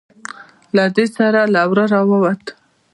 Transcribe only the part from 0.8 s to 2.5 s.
دې سره له وره ووت.